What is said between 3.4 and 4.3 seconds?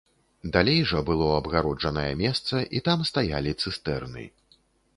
цыстэрны.